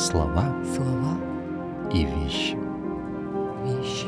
[0.00, 1.14] Слова слова
[1.92, 2.56] и вещи.
[3.64, 4.06] вещи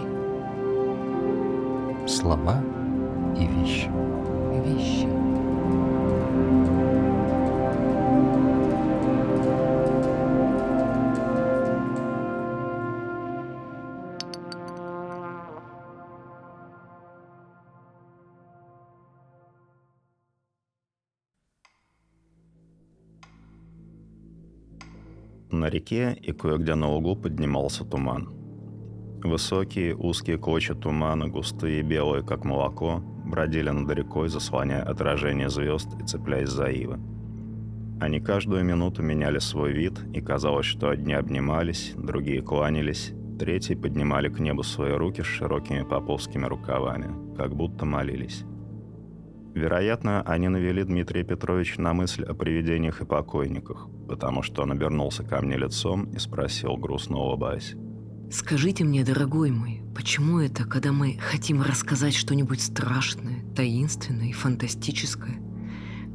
[2.06, 2.62] Слова
[3.36, 3.90] и вещи.
[4.64, 5.08] вещи
[25.72, 28.28] реке и кое-где на лугу поднимался туман.
[29.24, 36.04] Высокие узкие клочья тумана, густые белые, как молоко, бродили над рекой, заслоняя отражение звезд и
[36.04, 36.98] цепляясь за ивы.
[38.00, 44.28] Они каждую минуту меняли свой вид, и казалось, что одни обнимались, другие кланялись, третьи поднимали
[44.28, 48.44] к небу свои руки с широкими поповскими рукавами, как будто молились.
[49.54, 55.24] Вероятно, они навели Дмитрия Петровича на мысль о привидениях и покойниках, потому что он обернулся
[55.24, 57.74] ко мне лицом и спросил, грустно улыбаясь.
[58.30, 65.38] Скажите мне, дорогой мой, почему это, когда мы хотим рассказать что-нибудь страшное, таинственное и фантастическое,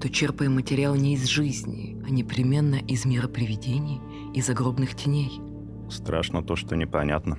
[0.01, 4.01] то черпаем материал не из жизни, а непременно из мира привидений
[4.33, 5.39] и загробных теней?
[5.91, 7.37] Страшно то, что непонятно.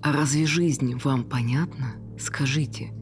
[0.00, 1.96] А разве жизнь вам понятна?
[2.18, 2.92] Скажите,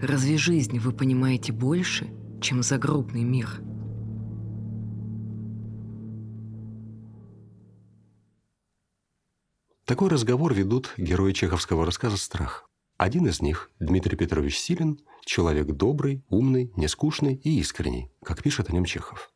[0.00, 2.08] разве жизнь вы понимаете больше,
[2.40, 3.60] чем загробный мир?
[9.84, 12.68] Такой разговор ведут герои чеховского рассказа «Страх».
[12.96, 18.72] Один из них, Дмитрий Петрович Силин, человек добрый, умный, нескучный и искренний, как пишет о
[18.72, 19.30] нем Чехов.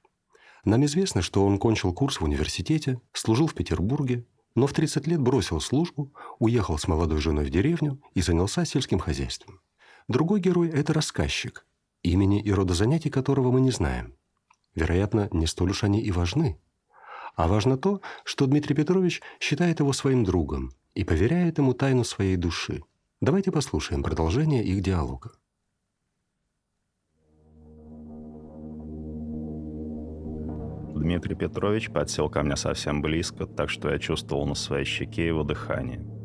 [0.65, 5.21] Нам известно, что он кончил курс в университете, служил в Петербурге, но в 30 лет
[5.21, 9.61] бросил службу, уехал с молодой женой в деревню и занялся сельским хозяйством.
[10.09, 11.67] Другой герой– это рассказчик,
[12.03, 14.15] имени и рода занятий которого мы не знаем.
[14.75, 16.59] Вероятно, не столь уж они и важны.
[17.35, 22.37] А важно то, что Дмитрий Петрович считает его своим другом и поверяет ему тайну своей
[22.37, 22.83] души.
[23.21, 25.33] Давайте послушаем продолжение их диалога.
[30.95, 35.45] Дмитрий Петрович подсел ко мне совсем близко, так что я чувствовал на своей щеке его
[35.45, 36.20] дыхание.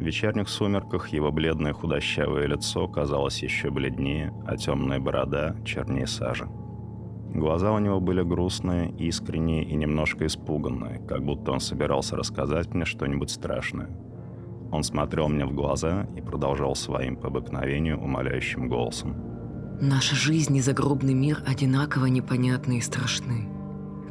[0.00, 6.48] В вечерних сумерках его бледное худощавое лицо казалось еще бледнее, а темная борода чернее сажи.
[7.34, 12.86] Глаза у него были грустные, искренние и немножко испуганные, как будто он собирался рассказать мне
[12.86, 13.90] что-нибудь страшное.
[14.72, 19.16] Он смотрел мне в глаза и продолжал своим по обыкновению умоляющим голосом.
[19.82, 23.50] Наша жизнь и загробный мир одинаково непонятны и страшны.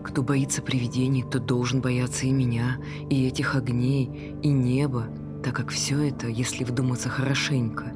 [0.04, 2.78] Кто боится привидений, тот должен бояться и меня,
[3.10, 5.08] и этих огней, и неба,
[5.44, 7.94] так как все это, если вдуматься хорошенько,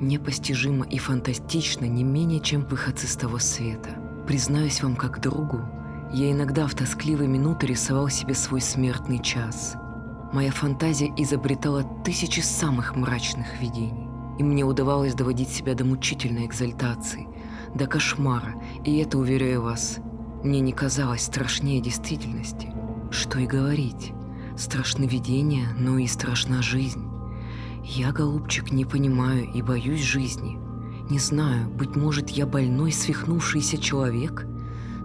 [0.00, 3.90] непостижимо и фантастично не менее, чем выходцы с того света.
[4.26, 5.60] Признаюсь вам как другу,
[6.12, 9.74] я иногда в тоскливые минуты рисовал себе свой смертный час.
[10.32, 17.26] Моя фантазия изобретала тысячи самых мрачных видений, и мне удавалось доводить себя до мучительной экзальтации,
[17.74, 18.54] до кошмара,
[18.84, 19.98] и это, уверяю вас,
[20.42, 22.72] мне не казалось страшнее действительности.
[23.10, 24.12] Что и говорить.
[24.62, 27.04] Страшны видения, но и страшна жизнь.
[27.82, 30.56] Я, голубчик, не понимаю и боюсь жизни.
[31.10, 34.46] Не знаю, быть может, я больной, свихнувшийся человек?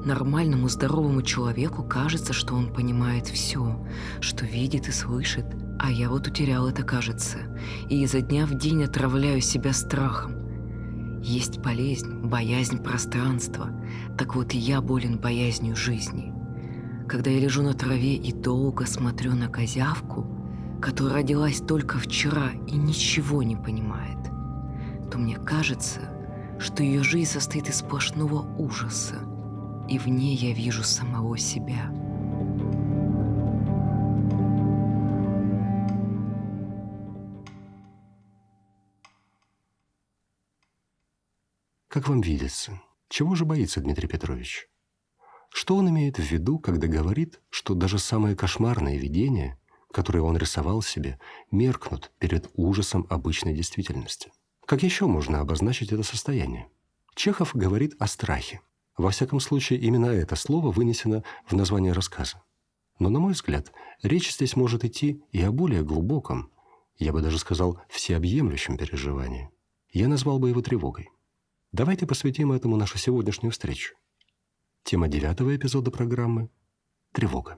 [0.06, 3.84] Нормальному здоровому человеку кажется, что он понимает все,
[4.22, 5.48] что видит и слышит,
[5.80, 7.40] а я вот утерял это, кажется,
[7.90, 10.36] и изо дня в день отравляю себя страхом.
[11.24, 13.72] Есть болезнь, боязнь пространства.
[14.20, 16.37] Так вот и я болен боязнью жизни.
[17.08, 20.28] Когда я лежу на траве и долго смотрю на козявку,
[20.82, 24.18] которая родилась только вчера и ничего не понимает,
[25.10, 26.02] то мне кажется,
[26.60, 29.22] что ее жизнь состоит из сплошного ужаса,
[29.88, 31.90] и в ней я вижу самого себя.
[41.88, 44.68] Как вам видится, чего же боится Дмитрий Петрович?
[45.60, 49.58] Что он имеет в виду, когда говорит, что даже самые кошмарные видения,
[49.92, 51.20] которые он рисовал себе,
[51.50, 54.32] меркнут перед ужасом обычной действительности?
[54.68, 56.70] Как еще можно обозначить это состояние?
[57.16, 58.62] Чехов говорит о страхе.
[58.98, 62.44] Во всяком случае, именно это слово вынесено в название рассказа.
[63.00, 63.72] Но, на мой взгляд,
[64.04, 66.52] речь здесь может идти и о более глубоком,
[66.98, 69.50] я бы даже сказал, всеобъемлющем переживании.
[69.92, 71.10] Я назвал бы его тревогой.
[71.72, 73.96] Давайте посвятим этому нашу сегодняшнюю встречу.
[74.88, 76.50] Тема девятого эпизода программы–
[77.12, 77.58] тревога.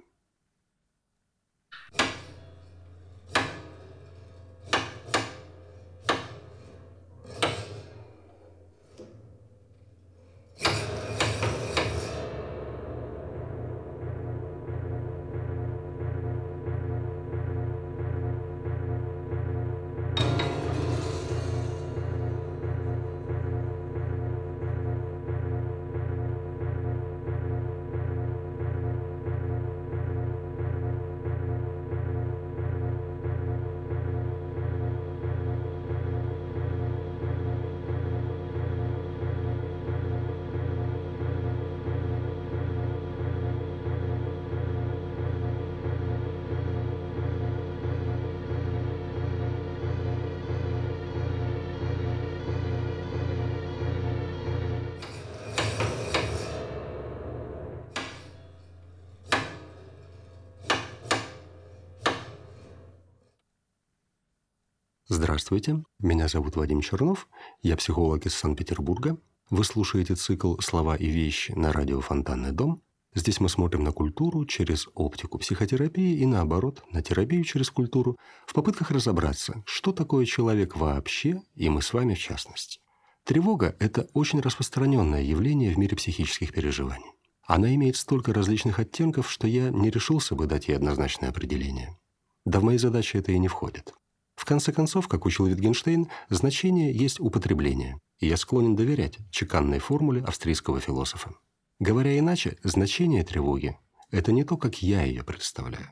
[65.40, 67.30] Здравствуйте, меня зовут Вадим Чернов,
[67.62, 69.18] я психолог из Санкт-Петербурга.
[69.50, 72.82] Вы слушаете цикл «Слова и вещи» на радио «Фонтанный дом».
[73.16, 78.54] Здесь мы смотрим на культуру через оптику психотерапии и наоборот, на терапию через культуру, в
[78.54, 82.82] попытках разобраться, что такое человек вообще, и мы с вами в частности.
[83.24, 87.14] Тревога– это очень распространенное явление в мире психических переживаний.
[87.44, 91.98] Она имеет столько различных оттенков, что я не решился бы дать ей однозначное определение.
[92.44, 93.94] Да в мои задачи это и не входит.
[94.40, 100.22] В конце концов, как учил Витгенштейн, значение есть употребление, и я склонен доверять чеканной формуле
[100.22, 101.34] австрийского философа.
[101.78, 103.78] Говоря иначе, значение тревоги–
[104.12, 105.92] это не то, как я ее представляю,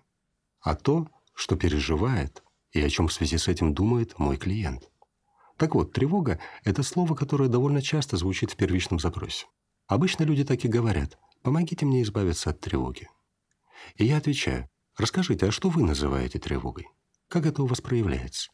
[0.62, 2.42] а то, что переживает
[2.72, 4.90] и о чем в связи с этим думает мой клиент.
[5.58, 9.48] Так вот, тревога– это слово, которое довольно часто звучит в первичном запросе.
[9.88, 13.10] Обычно люди так и говорят «помогите мне избавиться от тревоги».
[13.98, 16.88] И я отвечаю «расскажите, а что вы называете тревогой?
[17.28, 18.50] Как это у вас проявляется?»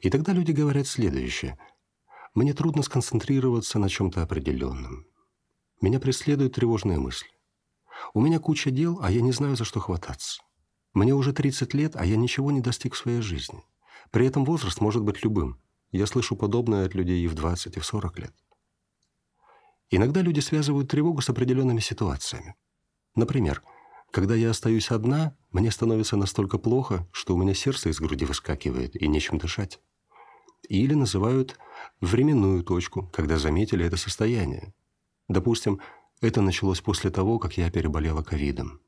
[0.00, 1.58] И тогда люди говорят следующее
[2.34, 5.06] «мне трудно сконцентрироваться на чем-то определенном,
[5.84, 7.28] меня преследуют тревожные мысли.
[8.14, 10.42] У меня куча дел, а я не знаю, за что хвататься.
[10.94, 13.62] Мне уже 30 лет, а я ничего не достиг в своей жизни.
[14.10, 15.60] При этом возраст может быть любым.
[15.90, 18.34] Я слышу подобное от людей и в 20, и в 40 лет.
[19.90, 22.54] Иногда люди связывают тревогу с определенными ситуациями.
[23.14, 23.62] Например,
[24.14, 28.94] когда я остаюсь одна, мне становится настолько плохо, что у меня сердце из груди выскакивает
[28.94, 29.80] и нечем дышать.
[30.68, 31.58] Или называют
[32.00, 34.72] временную точку, когда заметили это состояние.
[35.26, 35.80] Допустим,
[36.20, 38.80] это началось после того, как я переболела ковидом.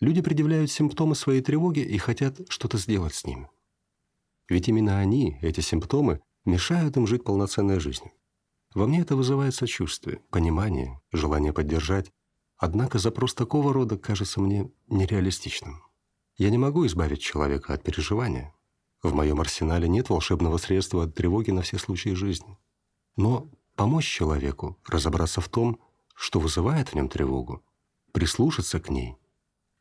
[0.00, 3.48] Люди предъявляют симптомы своей тревоги и хотят что-то сделать с ними.
[4.50, 8.12] Ведь именно они, эти симптомы, мешают им жить полноценной жизнью.
[8.74, 12.12] Во мне это вызывает сочувствие, понимание, желание поддержать.
[12.60, 15.82] Однако запрос такого рода кажется мне нереалистичным.
[16.36, 18.54] Я не могу избавить человека от переживания.
[19.02, 22.58] В моем арсенале нет волшебного средства от тревоги на все случаи жизни.
[23.16, 25.80] Но помочь человеку разобраться в том,
[26.14, 27.64] что вызывает в нем тревогу,
[28.12, 29.16] прислушаться к ней,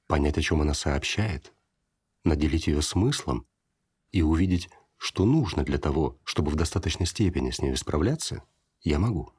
[0.07, 1.51] понять, о чем она сообщает,
[2.23, 3.45] наделить ее смыслом
[4.13, 8.41] и увидеть, что нужно для того, чтобы в достаточной степени с ней справляться,
[8.83, 9.33] я могу.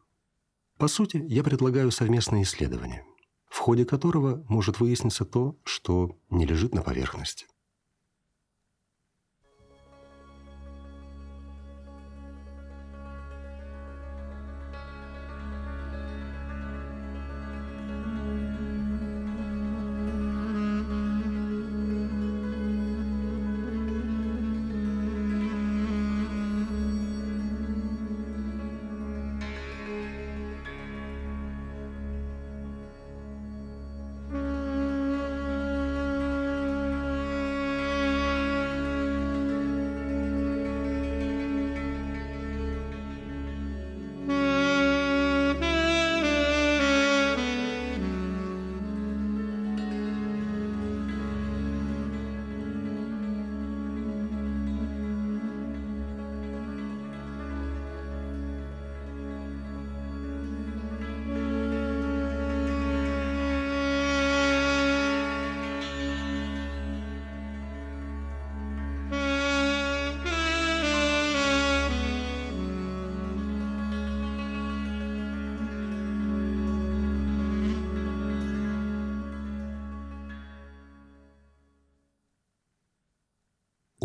[0.77, 3.07] По сути, я предлагаю совместное исследование,
[3.61, 7.47] в ходе которого может выясниться то, что не лежит на поверхности.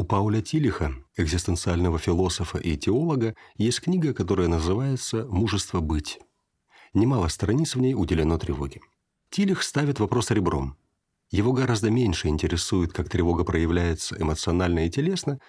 [0.06, 6.20] Пауля Тилиха, экзистенциального философа и теолога, есть книга, которая называется «Мужество быть».
[6.94, 8.82] Немало страниц в ней уделено тревоге.
[9.30, 10.78] Тилих ставит вопрос ребром.
[11.30, 15.40] Его гораздо меньше интересует, как тревога проявляется эмоционально и телесно,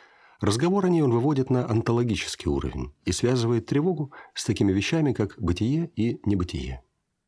[0.41, 5.35] разговор о ней он выводит на онтологический уровень и связывает тревогу с такими вещами, как
[5.39, 6.83] бытие и небытие.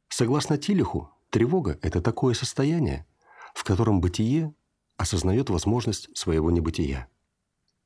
[0.09, 3.07] Согласно Тилиху, тревога– это такое состояние,
[3.55, 4.55] в котором бытие
[4.97, 7.09] осознает возможность своего небытия.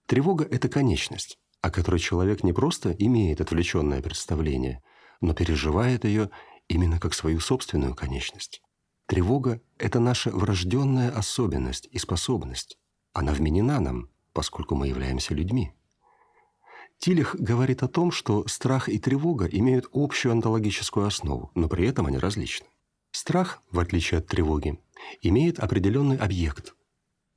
[0.06, 4.82] Тревога– это конечность, о которой человек не просто имеет отвлеченное представление,
[5.20, 6.30] но переживает ее
[6.68, 8.62] именно как свою собственную конечность.
[9.06, 12.78] Тревога– это наша врожденная особенность и способность.
[13.12, 15.72] Она вменена нам, поскольку мы являемся людьми.
[16.98, 22.06] Тилих говорит о том, что страх и тревога имеют общую онтологическую основу, но при этом
[22.06, 22.66] они различны.
[23.10, 24.78] Страх, в отличие от тревоги,
[25.20, 26.74] имеет определенный объект–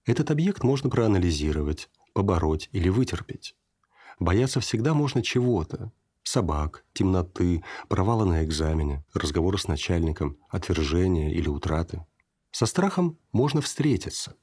[0.05, 3.55] этот объект можно проанализировать, побороть или вытерпеть.
[4.19, 5.91] Бояться всегда можно чего-то.
[6.23, 12.05] Собак, темноты, провала на экзамене, разговора с начальником, отвержения или утраты.
[12.51, 14.35] Со страхом можно встретиться.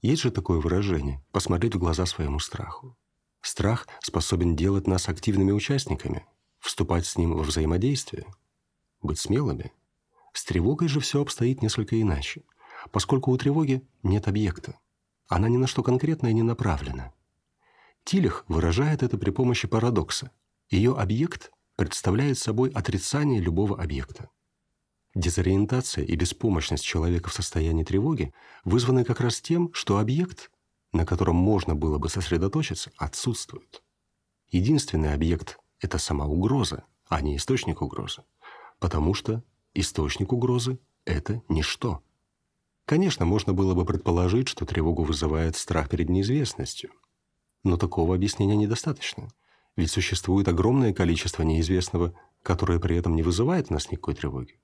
[0.00, 2.96] Есть же такое выражение– посмотреть в глаза своему страху.
[3.42, 6.26] Страх способен делать нас активными участниками,
[6.58, 8.26] вступать с ним во взаимодействие,
[9.02, 9.72] быть смелыми.
[10.32, 12.44] С тревогой же все обстоит несколько иначе,
[12.92, 14.78] поскольку у тревоги нет объекта.
[15.30, 17.12] Она ни на что конкретное не направлена.
[18.02, 20.32] Тилих выражает это при помощи парадокса.
[20.70, 24.28] Ее объект представляет собой отрицание любого объекта.
[25.14, 28.34] Дезориентация и беспомощность человека в состоянии тревоги
[28.64, 30.50] вызваны как раз тем, что объект,
[30.92, 33.84] на котором можно было бы сосредоточиться, отсутствует.
[34.48, 38.24] Единственный объект– это сама угроза, а не источник угрозы,
[38.80, 39.44] потому что
[39.74, 42.02] источник угрозы– это ничто.
[42.90, 46.90] Конечно, можно было бы предположить, что тревогу вызывает страх перед неизвестностью.
[47.62, 49.28] Но такого объяснения недостаточно.
[49.76, 54.58] Ведь существует огромное количество неизвестного, которое при этом не вызывает в нас никакой тревоги.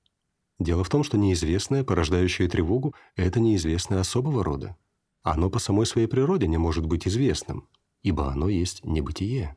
[0.59, 4.75] Дело в том, что неизвестное, порождающее тревогу, это неизвестное особого рода.
[5.23, 7.69] Оно по самой своей природе не может быть известным,
[8.03, 9.55] ибо оно есть небытие.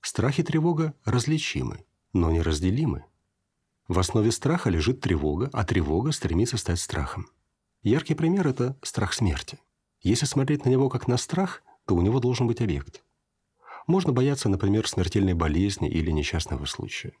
[0.00, 3.04] Страх и тревога различимы, но неразделимы.
[3.88, 7.26] В основе страха лежит тревога, а тревога стремится стать страхом.
[7.82, 9.58] Яркий пример– это страх смерти.
[10.02, 13.02] Если смотреть на него как на страх, то у него должен быть объект.
[13.86, 17.14] Можно бояться, например, смертельной болезни или несчастного случая.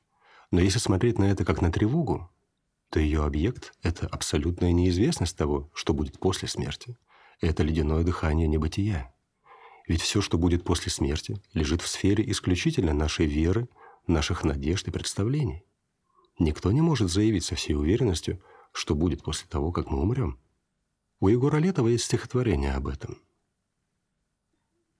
[0.50, 2.30] Но если смотреть на это как на тревогу,
[2.90, 6.98] то ее объект– это абсолютная неизвестность того, что будет после смерти.
[7.40, 9.14] Это ледяное дыхание небытия.
[9.88, 13.66] Ведь все, что будет после смерти, лежит в сфере исключительно нашей веры,
[14.06, 15.64] наших надежд и представлений.
[16.38, 20.38] Никто не может заявить со всей уверенностью, что будет после того, как мы умрем.
[21.22, 23.18] У Егора Летова есть стихотворение об этом.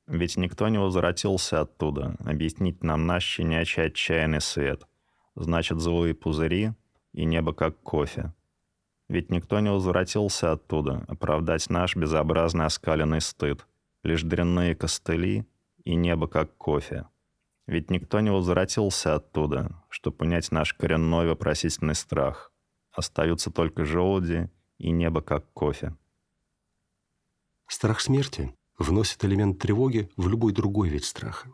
[0.06, 4.86] Ведь никто не возвратился оттуда, объяснить нам наш щенячий отчаянный свет.
[5.34, 6.74] Значит, злые пузыри
[7.12, 8.34] и небо как кофе.
[9.08, 13.66] Ведь никто не возвратился оттуда, оправдать наш безобразный оскаленный стыд.
[14.02, 15.46] Лишь дрянные костыли
[15.84, 17.08] и небо как кофе.
[17.66, 22.52] Ведь никто не возвратился оттуда, чтобы понять наш коренной вопросительный страх.
[22.92, 25.96] Остаются только желуди и небо как кофе.
[27.70, 31.52] Страх смерти вносит элемент тревоги в любой другой вид страха.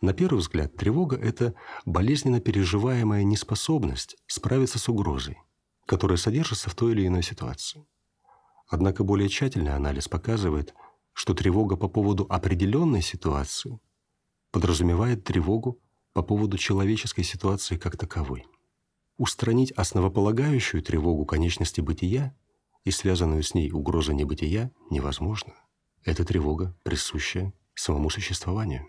[0.00, 5.38] На первый взгляд, тревога– это болезненно переживаемая неспособность справиться с угрозой,
[5.84, 7.84] которая содержится в той или иной ситуации.
[8.68, 10.74] Однако более тщательный анализ показывает,
[11.12, 13.80] что тревога по поводу определенной ситуации
[14.52, 15.80] подразумевает тревогу
[16.12, 18.46] по поводу человеческой ситуации как таковой.
[19.16, 22.32] Устранить основополагающую тревогу конечности бытия
[22.84, 25.54] и связанную с ней угрозу небытия невозможно.
[26.04, 28.88] Это тревога, присущая самому существованию.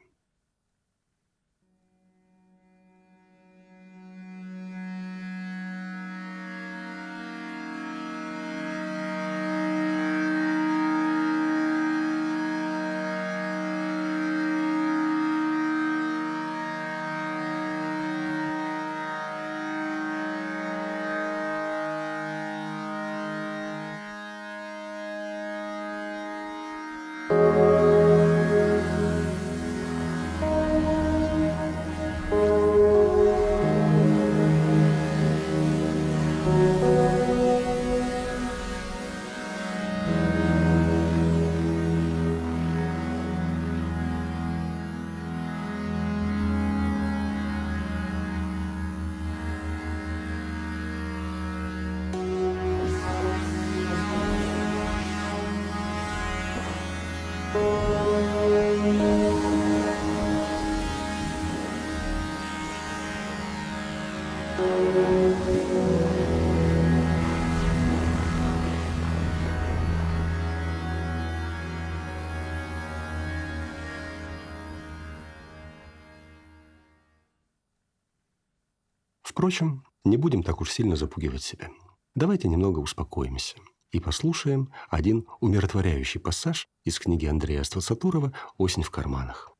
[79.43, 81.69] Впрочем, не будем так уж сильно запугивать себя.
[82.15, 83.57] Давайте немного успокоимся
[83.91, 89.51] и послушаем один умиротворяющий пассаж из книги Андрея Ствацатурова «Осень в карманах».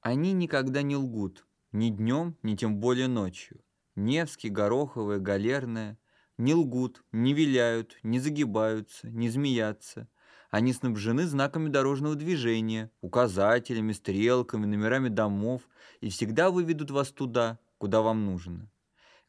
[0.00, 3.60] Они никогда не лгут, ни днем, ни тем более ночью.
[3.96, 5.98] Невский, Гороховая, Галерная
[6.38, 10.08] не лгут, не виляют, не загибаются, не змеятся.
[10.50, 15.62] Они снабжены знаками дорожного движения, указателями, стрелками, номерами домов
[16.00, 18.70] и всегда выведут вас туда, куда вам нужно,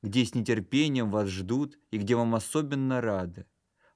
[0.03, 3.47] где с нетерпением вас ждут и где вам особенно рады.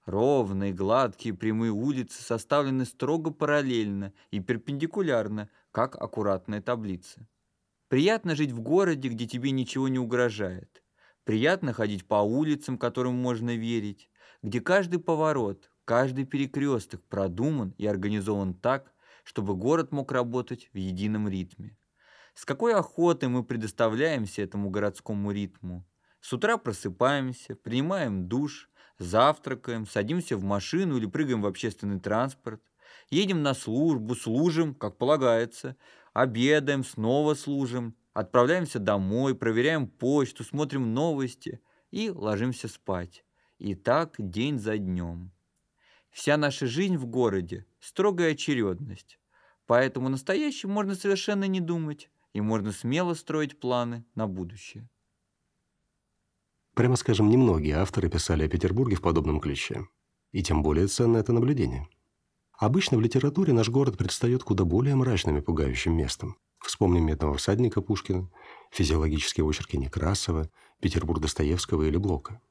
[0.05, 7.27] Ровные, гладкие, прямые улицы составлены строго параллельно и перпендикулярно, как аккуратная таблица.
[7.89, 10.83] Приятно жить в городе, где тебе ничего не угрожает.
[11.23, 14.11] Приятно ходить по улицам, которым можно верить,
[14.43, 18.93] где каждый поворот, каждый перекресток продуман и организован так,
[19.23, 21.77] чтобы город мог работать в едином ритме.
[22.35, 25.83] С какой охотой мы предоставляемся этому городскому ритму.
[26.21, 28.69] С утра просыпаемся, принимаем душ,
[28.99, 32.61] завтракаем, садимся в машину или прыгаем в общественный транспорт,
[33.09, 35.75] едем на службу, служим, как полагается,
[36.13, 41.61] обедаем, снова служим, отправляемся домой, проверяем почту, смотрим новости
[41.91, 43.25] и ложимся спать.
[43.57, 45.31] И так день за днем.
[46.11, 49.19] Вся наша жизнь в городе– строгая очередность.
[49.65, 54.89] Поэтому настоящем можно совершенно не думать, и можно смело строить планы на будущее.
[56.73, 59.87] Прямо скажем, немногие авторы писали о Петербурге в подобном ключе.
[60.31, 61.87] И тем более ценно это наблюдение.
[62.59, 66.35] Обычно в литературе наш город предстает куда более мрачным и пугающим местом.
[66.59, 68.29] Вспомним «Медного всадника» Пушкина,
[68.69, 70.49] физиологические очерки Некрасова,
[70.81, 72.41] Петербург Достоевского или Блока.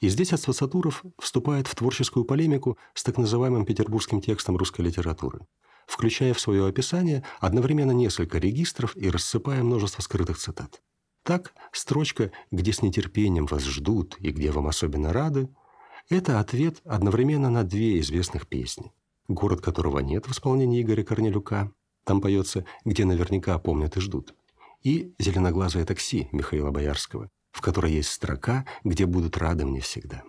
[0.00, 5.46] И здесь Ацвацатуров вступает в творческую полемику с так называемым петербургским текстом русской литературы,
[5.86, 10.82] включая в свое описание одновременно несколько регистров и рассыпая множество скрытых цитат.
[11.22, 15.48] Так, строчка «Где с нетерпением вас ждут и где вам особенно рады»–
[16.10, 18.92] это ответ одновременно на две известных песни.
[19.28, 21.72] «Город, которого нет» в исполнении Игоря Корнелюка,
[22.04, 24.34] там поется «Где наверняка помнят и ждут»,
[24.82, 30.22] и «Зеленоглазое такси» Михаила Боярского, в которой есть строка «Где будут рады мне всегда».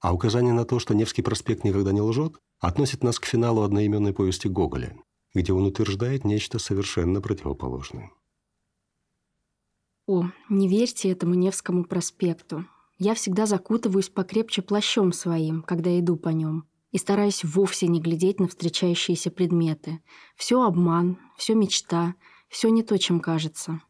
[0.00, 4.12] А указание на то, что Невский проспект никогда не лжет, относит нас к финалу одноименной
[4.12, 4.96] повести Гоголя,
[5.34, 8.10] где он утверждает нечто совершенно противоположное.
[10.06, 12.66] О, не верьте этому Невскому проспекту.
[12.98, 18.38] Я всегда закутываюсь покрепче плащом своим, когда иду по нем, и стараюсь вовсе не глядеть
[18.38, 20.00] на встречающиеся предметы.
[20.36, 22.14] Все обман, все мечта,
[22.48, 23.80] все не то, чем кажется.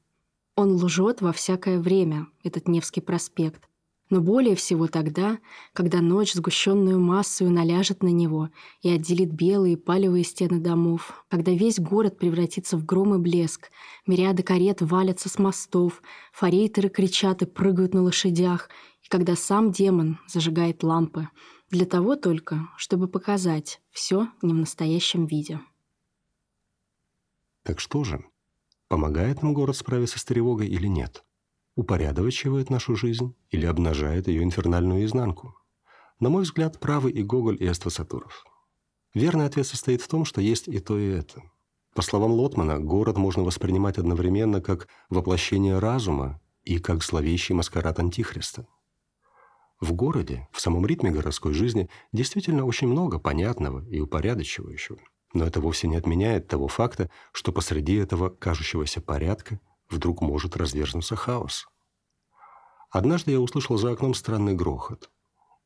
[0.57, 3.69] Он лжет во всякое время, этот Невский проспект,
[4.09, 5.39] но более всего тогда,
[5.75, 8.49] когда ночь сгущенную массою наляжет на него
[8.81, 13.71] и отделит белые палевые стены домов, когда весь город превратится в гром и блеск,
[14.07, 16.01] мириады карет валятся с мостов,
[16.33, 18.71] форейтеры кричат и прыгают на лошадях,
[19.03, 21.29] и когда сам демон зажигает лампы,
[21.75, 25.61] для того только, чтобы показать все не в настоящем виде.
[27.65, 28.25] Так что же,
[28.89, 31.25] помогает нам город справиться с тревогой или нет?
[31.77, 35.57] упорядочивает нашу жизнь или обнажает ее инфернальную изнанку?
[36.21, 38.45] На мой взгляд, правы и Гоголь, и Эствасатуров.
[39.13, 41.43] Верный ответ состоит в том, что есть и то, и это.
[41.93, 48.69] По словам Лотмана, город можно воспринимать одновременно как воплощение разума и как зловещий маскарад Антихриста.
[49.85, 54.99] В городе, в самом ритме городской жизни, действительно очень много понятного и упорядочивающего.
[55.35, 61.17] Но это вовсе не отменяет того факта, что посреди этого кажущегося порядка вдруг может разверзнуться
[61.17, 61.67] хаос.
[62.89, 65.11] Однажды я услышал за окном странный грохот.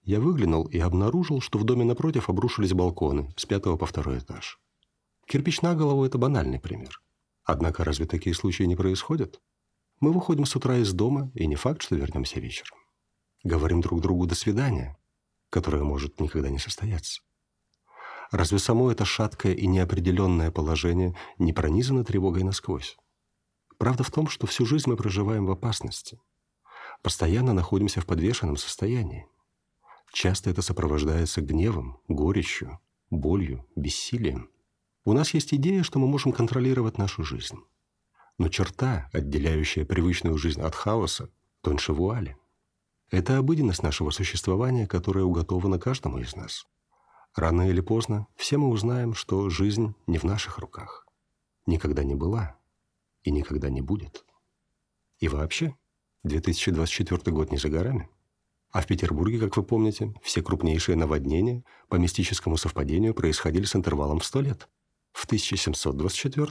[0.02, 4.58] Я выглянул и обнаружил, что в доме напротив обрушились балконы с пятого по второй этаж.
[5.26, 7.00] Кирпич на голову– это банальный пример.
[7.44, 9.40] Однако разве такие случаи не происходят?
[10.00, 12.78] Мы выходим с утра из дома, и не факт, что вернемся вечером.
[13.44, 14.98] Говорим друг другу «до свидания»,
[15.50, 17.22] которое может никогда не состояться.
[18.30, 22.96] Разве само это шаткое и неопределенное положение не пронизано тревогой насквозь?
[23.78, 26.20] Правда в том, что всю жизнь мы проживаем в опасности.
[27.02, 29.26] Постоянно находимся в подвешенном состоянии.
[30.12, 34.50] Часто это сопровождается гневом, горечью, болью, бессилием.
[35.04, 37.58] У нас есть идея, что мы можем контролировать нашу жизнь.
[38.36, 41.30] Но черта, отделяющая привычную жизнь от хаоса,
[41.62, 42.36] тоньше вуали.
[43.10, 46.66] Это обыденность нашего существования, которая уготована каждому из нас.
[47.34, 51.06] Рано или поздно все мы узнаем, что жизнь не в наших руках.
[51.66, 52.58] Никогда не была
[53.22, 54.24] и никогда не будет.
[55.20, 55.74] И вообще,
[56.24, 58.08] 2024 год не за горами.
[58.70, 64.18] А в Петербурге, как вы помните, все крупнейшие наводнения по мистическому совпадению происходили с интервалом
[64.18, 64.68] в 100 лет.
[65.12, 66.44] В 1724,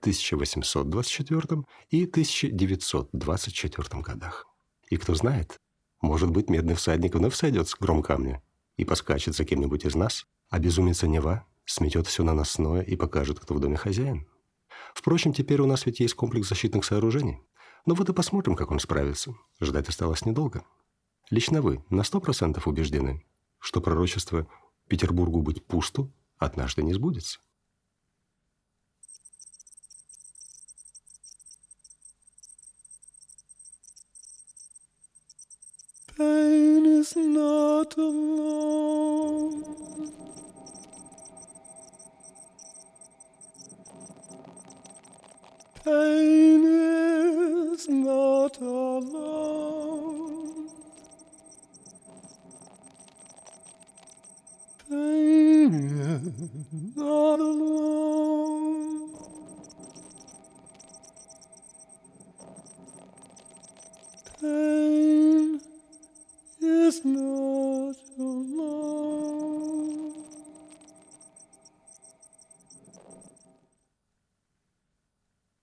[0.00, 4.46] 1824 и 1924 годах.
[4.90, 5.58] И кто знает,
[6.04, 8.42] может быть, медный всадник вновь сойдет с гром камня
[8.76, 13.54] и поскачет за кем-нибудь из нас, а безумица Нева сметет все наносное и покажет, кто
[13.54, 14.28] в доме хозяин.
[14.94, 17.40] Впрочем, теперь у нас ведь есть комплекс защитных сооружений.
[17.86, 19.34] Ну вот и посмотрим, как он справится.
[19.60, 20.64] Ждать осталось недолго.
[21.30, 23.24] Лично вы на сто процентов убеждены,
[23.58, 24.46] что пророчество
[24.88, 27.40] Петербургу быть пусту однажды не сбудется.
[36.16, 39.64] Pain is not alone.
[45.84, 49.08] Pain is not alone.
[54.88, 59.14] Pain is not alone.
[64.40, 65.33] Pain
[66.82, 69.64] is not alone.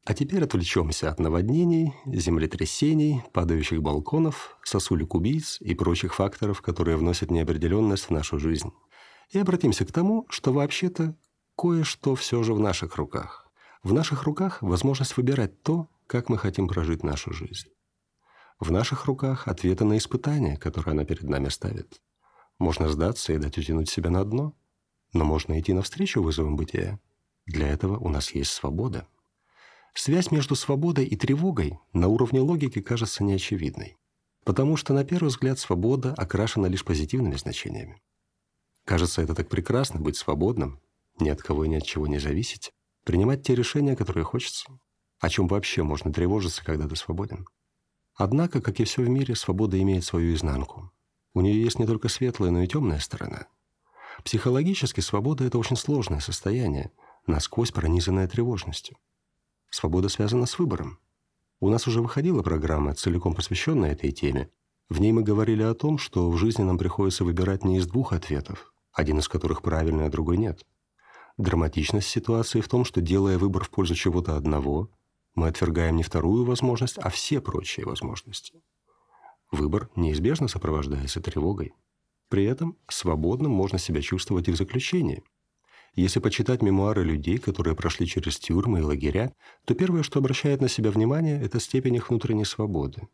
[0.04, 7.32] А теперь отвлечемся от наводнений, землетрясений, падающих балконов, сосулек убийц и прочих факторов, которые вносят
[7.32, 8.72] неопределенность в нашу жизнь.
[9.30, 11.16] И обратимся к тому, что вообще-то
[11.58, 13.48] кое-что все же в наших руках.
[13.84, 17.70] В наших руках возможность выбирать то, как мы хотим прожить нашу жизнь.
[18.62, 22.00] В наших руках ответы на испытания, которые она перед нами ставит.
[22.60, 24.54] Можно сдаться и дать утянуть себя на дно,
[25.14, 27.00] но можно идти навстречу вызовам бытия.
[27.48, 29.08] Для этого у нас есть свобода.
[29.96, 33.98] Связь между свободой и тревогой на уровне логики кажется неочевидной,
[34.46, 38.00] потому что на первый взгляд свобода окрашена лишь позитивными значениями.
[38.86, 40.80] Кажется, это так прекрасно быть свободным,
[41.20, 42.70] ни от кого и ни от чего не зависеть,
[43.06, 44.68] принимать те решения, которые хочется.
[45.20, 47.48] О чем вообще можно тревожиться, когда ты свободен?
[48.16, 50.92] Однако, как и все в мире, свобода имеет свою изнанку.
[51.34, 53.48] У нее есть не только светлая, но и темная сторона.
[54.24, 56.92] Психологически свобода– это очень сложное состояние,
[57.26, 58.98] насквозь пронизанное тревожностью.
[59.70, 61.00] Свобода связана с выбором.
[61.60, 64.50] У нас уже выходила программа, целиком посвященная этой теме.
[64.90, 68.12] В ней мы говорили о том, что в жизни нам приходится выбирать не из двух
[68.12, 70.66] ответов, один из которых правильный, а другой нет.
[71.38, 74.90] Драматичность ситуации в том, что делая выбор в пользу чего-то одного,
[75.36, 78.62] мы отвергаем не вторую возможность, а все прочие возможности.
[79.52, 81.74] Выбор неизбежно сопровождается тревогой.
[82.30, 85.24] При этом свободным можно себя чувствовать и в заключении–
[85.94, 89.34] если почитать мемуары людей, которые прошли через тюрьмы и лагеря,
[89.66, 93.10] то первое, что обращает на себя внимание, это степень их внутренней свободы.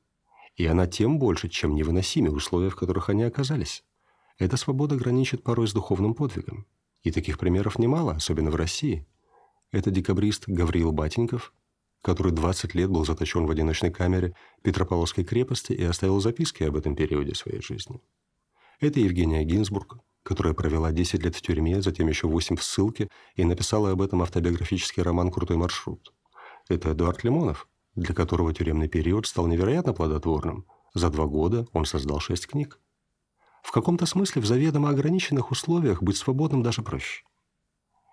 [0.55, 3.83] И она тем больше, чем невыносимые условия, в которых они оказались.
[4.37, 6.67] Эта свобода граничит порой с духовным подвигом.
[7.01, 9.07] И таких примеров немало, особенно в России.
[9.71, 11.53] Это декабрист Гавриил Батеньков,
[12.01, 14.33] который 20 лет был заточен в одиночной камере
[14.63, 18.01] Петропавловской крепости и оставил записки об этом периоде своей жизни.
[18.79, 23.43] Это Евгения Гинзбург, которая провела 10 лет в тюрьме, затем еще 8 в ссылке и
[23.43, 26.13] написала об этом автобиографический роман «Крутой маршрут».
[26.69, 30.65] Это Эдуард Лимонов, для которого тюремный период стал невероятно плодотворным.
[30.93, 32.79] За два года он создал шесть книг.
[33.63, 37.23] В каком-то смысле в заведомо ограниченных условиях быть свободным даже проще.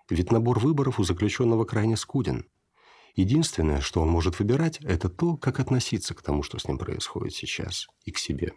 [0.09, 2.45] Ведь набор выборов у заключенного крайне скуден.
[3.15, 7.33] Единственное, что он может выбирать, это то, как относиться к тому, что с ним происходит
[7.33, 8.53] сейчас, и к себе.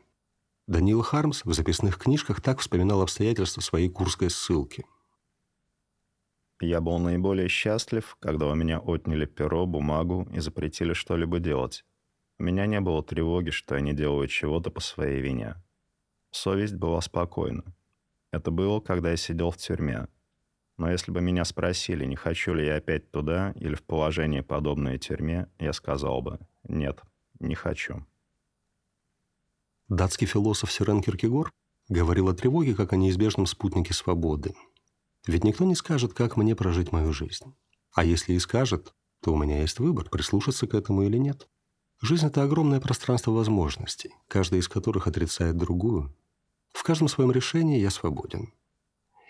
[0.66, 4.84] Даниил Хармс в записных книжках так вспоминал обстоятельства своей курской ссылки.
[6.60, 11.84] Я был наиболее счастлив, когда у меня отняли перо, бумагу и запретили что-либо делать.
[12.40, 15.54] У меня не было тревоги, что я не делаю чего-то по своей вине.
[16.32, 17.62] Совесть была спокойна.
[18.32, 20.08] Это было, когда я сидел в тюрьме.
[20.78, 24.96] Но если бы меня спросили, не хочу ли я опять туда или в положение, подобное
[24.96, 26.38] тюрьме, я сказал бы
[26.68, 27.02] «нет,
[27.40, 28.06] не хочу».
[29.88, 31.52] Датский философ Сирен Киркегор
[31.88, 34.54] говорил о тревоге как о неизбежном спутнике свободы.
[35.26, 37.54] Ведь никто не скажет, как мне прожить мою жизнь.
[37.92, 41.48] А если и скажет, то у меня есть выбор, прислушаться к этому или нет.
[42.00, 46.14] Жизнь– это огромное пространство возможностей, каждая из которых отрицает другую.
[46.72, 48.52] В каждом своем решении я свободен.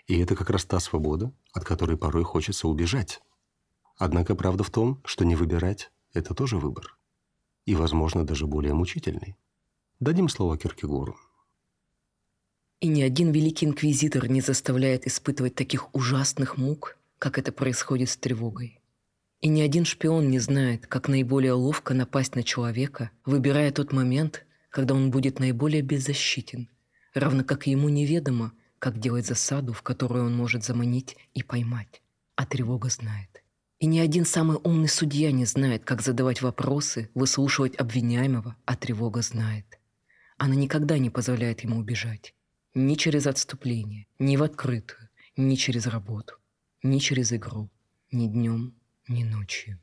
[0.09, 3.21] И это как раз та свобода, от которой порой хочется убежать.
[3.95, 6.97] Однако правда в том, что не выбирать– это тоже выбор.
[7.67, 9.35] И, возможно, даже более мучительный.
[9.99, 11.15] Дадим слово Киркегору.
[12.79, 18.17] И ни один великий инквизитор не заставляет испытывать таких ужасных мук, как это происходит с
[18.17, 18.81] тревогой.
[19.41, 24.43] И ни один шпион не знает, как наиболее ловко напасть на человека, выбирая тот момент,
[24.71, 26.67] когда он будет наиболее беззащитен,
[27.13, 32.01] равно как ему неведомо, как делать засаду, в которую он может заманить и поймать.
[32.35, 33.43] А тревога знает.
[33.79, 39.21] И ни один самый умный судья не знает, как задавать вопросы, выслушивать обвиняемого, а тревога
[39.21, 39.79] знает.
[40.37, 42.33] Она никогда не позволяет ему убежать.
[42.73, 46.35] Ни через отступление, ни в открытую, ни через работу,
[46.83, 47.69] ни через игру,
[48.11, 48.75] ни днем,
[49.07, 49.79] ни ночью.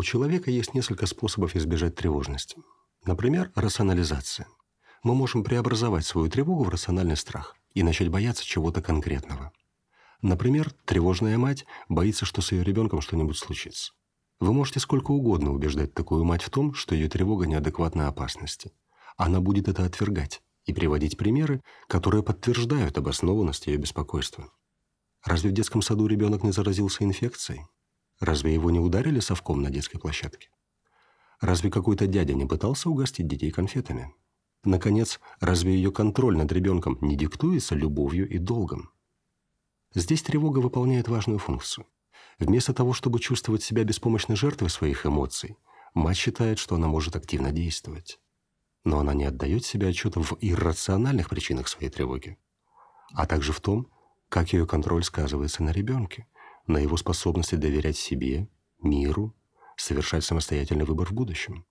[0.00, 2.56] У человека есть несколько способов избежать тревожности.
[3.04, 4.48] Например, рационализация.
[5.02, 9.52] Мы можем преобразовать свою тревогу в рациональный страх и начать бояться чего-то конкретного.
[10.22, 13.92] Например, тревожная мать боится, что с ее ребенком что-нибудь случится.
[14.38, 18.72] Вы можете сколько угодно убеждать такую мать в том, что ее тревога неадекватна опасности.
[19.18, 24.50] Она будет это отвергать и приводить примеры, которые подтверждают обоснованность ее беспокойства.
[25.26, 27.66] Разве в детском саду ребенок не заразился инфекцией?
[28.20, 30.50] Разве его не ударили совком на детской площадке?
[31.40, 34.14] Разве какой-то дядя не пытался угостить детей конфетами?
[34.62, 38.90] Наконец, разве ее контроль над ребенком не диктуется любовью и долгом?
[39.94, 41.86] Здесь тревога выполняет важную функцию.
[42.38, 45.56] Вместо того, чтобы чувствовать себя беспомощной жертвой своих эмоций,
[45.94, 48.20] мать считает, что она может активно действовать.
[48.84, 52.38] Но она не отдает себе отчета в иррациональных причинах своей тревоги,
[53.14, 53.88] а также в том,
[54.28, 56.26] как ее контроль сказывается на ребенке,
[56.66, 58.48] на его способности доверять себе,
[58.82, 59.34] миру,
[59.76, 61.64] совершать самостоятельный выбор в будущем.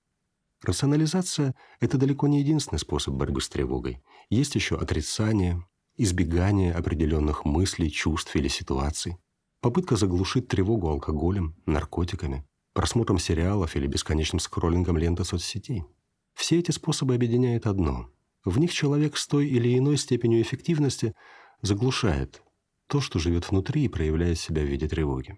[0.62, 4.02] Рационализация– это далеко не единственный способ борьбы с тревогой.
[4.30, 9.18] Есть еще отрицание, избегание определенных мыслей, чувств или ситуаций,
[9.62, 15.86] попытка заглушить тревогу алкоголем, наркотиками, просмотром сериалов или бесконечным скроллингом ленты соцсетей.
[16.34, 18.10] Все эти способы объединяет одно.
[18.46, 21.14] В них человек с той или иной степенью эффективности
[21.62, 22.42] заглушает
[22.90, 25.38] то, что живет внутри и проявляет себя в виде тревоги.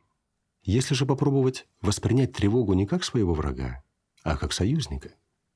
[0.63, 3.83] Если же попробовать воспринять тревогу не как своего врага,
[4.23, 5.13] а как союзника,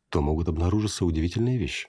[0.10, 1.88] то могут обнаружиться удивительные вещи.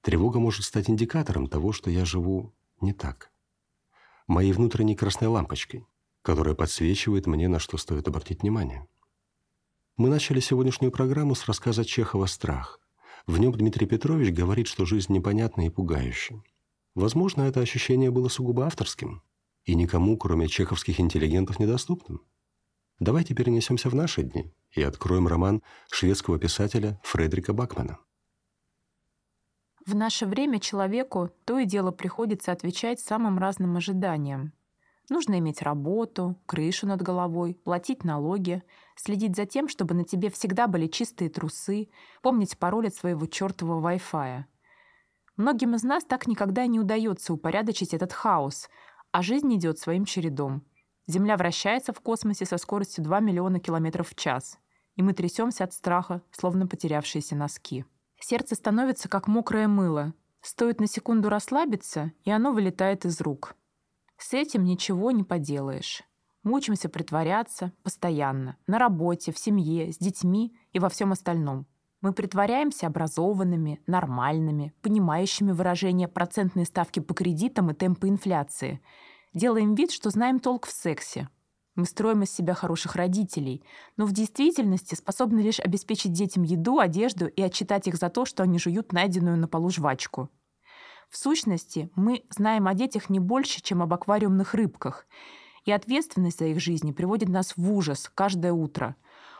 [0.00, 3.30] Тревога может стать индикатором того, что я живу не так.
[4.26, 5.86] Моей внутренней красной лампочкой,
[6.22, 8.88] которая подсвечивает мне, на что стоит обратить внимание.
[9.98, 12.80] Мы начали сегодняшнюю программу с рассказа Чехова «Страх».
[13.26, 16.42] В нем Дмитрий Петрович говорит, что жизнь непонятна и пугающая.
[16.94, 19.22] Возможно, это ощущение было сугубо авторским
[19.64, 22.22] и никому, кроме чеховских интеллигентов, недоступным.
[22.98, 27.98] Давайте перенесемся в наши дни и откроем роман шведского писателя Фредерика Бакмана.
[29.86, 34.52] В наше время человеку то и дело приходится отвечать самым разным ожиданиям.
[35.08, 38.62] Нужно иметь работу, крышу над головой, платить налоги,
[38.94, 41.88] следить за тем, чтобы на тебе всегда были чистые трусы,
[42.22, 44.44] помнить пароль от своего чертового Wi-Fi.
[45.36, 48.68] Многим из нас так никогда не удается упорядочить этот хаос,
[49.12, 50.62] а жизнь идет своим чередом.
[51.06, 54.58] Земля вращается в космосе со скоростью 2 миллиона километров в час,
[54.94, 57.84] и мы трясемся от страха, словно потерявшиеся носки.
[58.20, 60.14] Сердце становится как мокрое мыло.
[60.42, 63.56] Стоит на секунду расслабиться, и оно вылетает из рук.
[64.16, 66.02] С этим ничего не поделаешь.
[66.42, 71.66] Мы учимся притворяться постоянно, на работе, в семье, с детьми и во всем остальном.
[72.02, 78.82] Мы притворяемся образованными, нормальными, понимающими выражение процентной ставки по кредитам и темпы инфляции.
[79.34, 81.28] Делаем вид, что знаем толк в сексе.
[81.76, 83.64] Мы строим из себя хороших родителей,
[83.96, 88.42] но в действительности способны лишь обеспечить детям еду, одежду и отчитать их за то, что
[88.42, 90.28] они жуют найденную на полу жвачку.
[91.08, 95.06] В сущности, мы знаем о детях не больше, чем об аквариумных рыбках,
[95.64, 98.96] и ответственность за их жизни приводит нас в ужас каждое утро.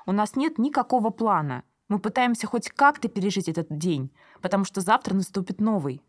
[0.06, 5.14] У нас нет никакого плана— мы пытаемся хоть как-то пережить этот день, потому что завтра
[5.14, 6.02] наступит новый.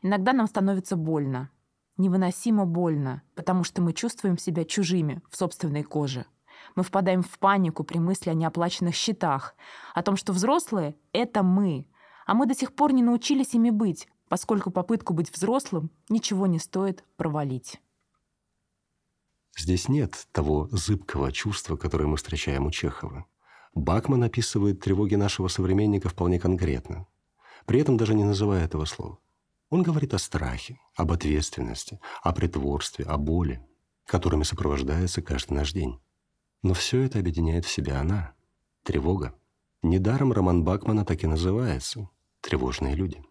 [0.00, 1.50] Иногда нам становится больно.
[1.96, 6.26] Невыносимо больно, потому что мы чувствуем себя чужими в собственной коже.
[6.76, 9.56] Мы впадаем в панику при мысли о неоплаченных счетах,
[9.94, 11.88] о том, что взрослые— это мы,
[12.24, 16.60] а мы до сих пор не научились ими быть, поскольку попытку быть взрослым ничего не
[16.60, 17.80] стоит провалить.
[19.58, 23.26] Здесь нет того зыбкого чувства, которое мы встречаем у Чехова.
[23.76, 27.06] Бакман описывает тревоги нашего современника вполне конкретно,
[27.66, 29.18] при этом даже не называя этого слова.
[29.68, 33.60] Он говорит о страхе, об ответственности, о притворстве, о боли,
[34.06, 36.00] которыми сопровождается каждый наш день.
[36.62, 38.32] Но все это объединяет в себя она–
[38.82, 39.34] тревога.
[39.82, 42.08] Недаром роман Бакмана так и называется
[42.40, 43.22] «Тревожные люди».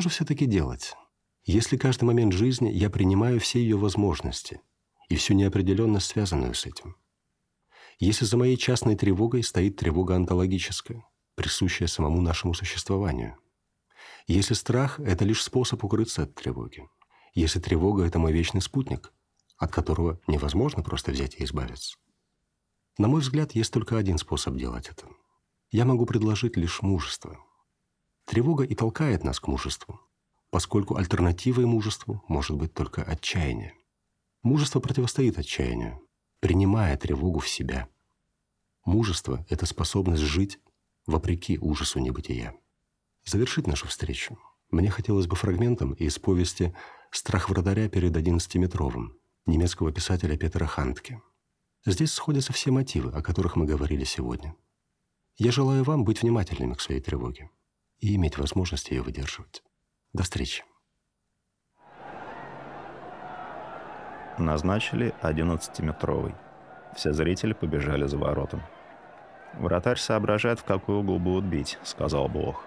[0.00, 0.94] Что же все-таки делать?
[1.44, 4.62] Если каждый момент жизни я принимаю все ее возможности
[5.10, 6.96] и всю неопределенность, связанную с этим.
[7.98, 13.36] Если за моей частной тревогой стоит тревога онтологическая, присущая самому нашему существованию.
[14.26, 16.88] Если страх– это лишь способ укрыться от тревоги.
[17.34, 19.12] Если тревога– это мой вечный спутник,
[19.58, 21.98] от которого невозможно просто взять и избавиться.
[22.96, 25.06] На мой взгляд, есть только один способ делать это.
[25.70, 27.38] Я могу предложить лишь мужество.
[28.30, 30.00] Тревога и толкает нас к мужеству,
[30.50, 33.74] поскольку альтернативой мужеству может быть только отчаяние.
[34.44, 36.00] Мужество противостоит отчаянию,
[36.38, 37.88] принимая тревогу в себя.
[38.84, 40.60] Мужество– это способность жить
[41.06, 42.54] вопреки ужасу небытия.
[43.24, 44.38] Завершить нашу встречу
[44.70, 46.72] мне хотелось бы фрагментом из повести
[47.10, 51.20] «Страх вратаря перед одиннадцатиметровым» немецкого писателя Петера Хантке.
[51.84, 54.54] Здесь сходятся все мотивы, о которых мы говорили сегодня.
[55.36, 57.50] Я желаю вам быть внимательными к своей тревоге
[58.00, 59.62] и иметь возможность ее выдерживать.
[60.12, 60.64] До встречи.
[64.38, 66.34] Назначили 11-метровый.
[66.96, 68.62] Все зрители побежали за воротом.
[69.54, 72.64] «Вратарь соображает, в какой угол будут бить»,— сказал Бог.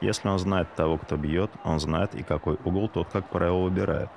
[0.00, 4.08] «Если он знает того, кто бьет, он знает и какой угол тот, как правило, выбирает.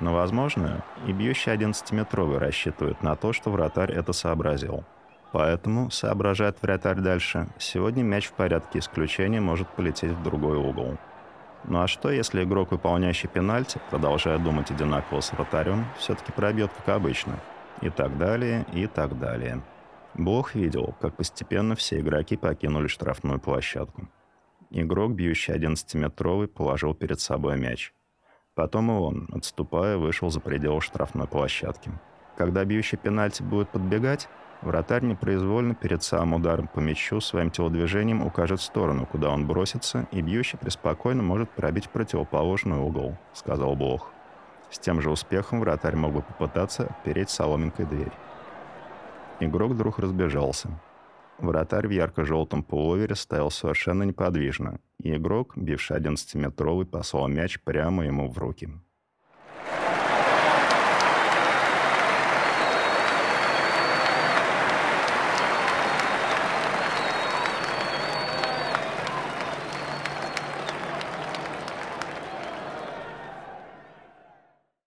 [0.00, 4.84] Но, возможно, и бьющий 11-метровый рассчитывает на то, что вратарь это сообразил.
[5.32, 10.96] Поэтому, соображает вратарь дальше, сегодня мяч в порядке исключения может полететь в другой угол.
[11.64, 16.96] Ну а что, если игрок, выполняющий пенальти, продолжая думать одинаково с вратарем, все-таки пробьет, как
[16.96, 17.38] обычно?
[17.80, 19.62] И так далее, и так далее.
[20.14, 24.08] Бог видел, как постепенно все игроки покинули штрафную площадку.
[24.70, 27.92] Игрок, бьющий 11-метровый, положил перед собой мяч.
[28.54, 31.92] Потом и он, отступая, вышел за пределы штрафной площадки.
[32.36, 34.28] Когда бьющий пенальти будет подбегать,
[34.62, 40.20] Вратарь непроизвольно перед самым ударом по мячу своим телодвижением укажет сторону, куда он бросится, и
[40.20, 44.10] бьющий преспокойно может пробить противоположный угол, сказал Бог.
[44.70, 48.12] С тем же успехом вратарь мог бы попытаться отпереть соломинкой дверь.
[49.40, 50.68] Игрок вдруг разбежался.
[51.38, 58.28] Вратарь в ярко-желтом пуловере стоял совершенно неподвижно, и игрок, бивший 11-метровый, послал мяч прямо ему
[58.28, 58.68] в руки.